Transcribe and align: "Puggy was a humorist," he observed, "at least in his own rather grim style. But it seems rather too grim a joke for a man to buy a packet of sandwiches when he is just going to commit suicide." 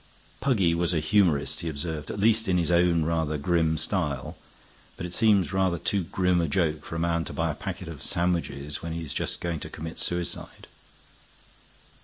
"Puggy 0.39 0.73
was 0.73 0.95
a 0.95 0.99
humorist," 0.99 1.59
he 1.59 1.69
observed, 1.69 2.09
"at 2.09 2.17
least 2.19 2.47
in 2.47 2.57
his 2.57 2.71
own 2.71 3.05
rather 3.05 3.37
grim 3.37 3.77
style. 3.77 4.35
But 4.97 5.05
it 5.05 5.13
seems 5.13 5.53
rather 5.53 5.77
too 5.77 6.05
grim 6.05 6.41
a 6.41 6.47
joke 6.47 6.83
for 6.83 6.95
a 6.95 6.99
man 6.99 7.23
to 7.25 7.33
buy 7.33 7.51
a 7.51 7.53
packet 7.53 7.87
of 7.87 8.01
sandwiches 8.01 8.81
when 8.81 8.93
he 8.93 9.03
is 9.03 9.13
just 9.13 9.39
going 9.41 9.59
to 9.59 9.69
commit 9.69 9.99
suicide." 9.99 10.65